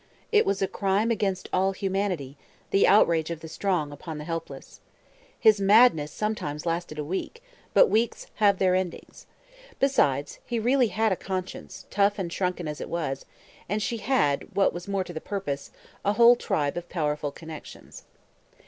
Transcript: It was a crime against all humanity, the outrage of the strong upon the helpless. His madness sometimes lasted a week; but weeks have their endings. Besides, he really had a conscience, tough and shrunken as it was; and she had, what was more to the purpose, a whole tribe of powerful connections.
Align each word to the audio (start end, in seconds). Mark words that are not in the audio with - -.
It 0.31 0.47
was 0.47 0.63
a 0.63 0.67
crime 0.67 1.11
against 1.11 1.47
all 1.53 1.73
humanity, 1.73 2.35
the 2.71 2.87
outrage 2.87 3.29
of 3.29 3.41
the 3.41 3.47
strong 3.47 3.91
upon 3.91 4.17
the 4.17 4.23
helpless. 4.23 4.79
His 5.39 5.61
madness 5.61 6.11
sometimes 6.11 6.65
lasted 6.65 6.97
a 6.97 7.03
week; 7.03 7.43
but 7.75 7.85
weeks 7.87 8.25
have 8.37 8.57
their 8.57 8.73
endings. 8.73 9.27
Besides, 9.79 10.39
he 10.43 10.57
really 10.57 10.87
had 10.87 11.11
a 11.11 11.15
conscience, 11.15 11.85
tough 11.91 12.17
and 12.17 12.33
shrunken 12.33 12.67
as 12.67 12.81
it 12.81 12.89
was; 12.89 13.25
and 13.69 13.79
she 13.79 13.97
had, 13.97 14.47
what 14.55 14.73
was 14.73 14.87
more 14.87 15.03
to 15.03 15.13
the 15.13 15.21
purpose, 15.21 15.69
a 16.03 16.13
whole 16.13 16.35
tribe 16.35 16.77
of 16.77 16.89
powerful 16.89 17.29
connections. 17.31 18.05